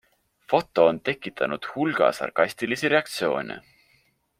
Foto 0.53 0.85
on 0.93 0.99
tekitanud 1.11 1.69
hulga 1.75 2.11
sarkastilisi 2.21 2.95
reaktsioone. 2.95 3.61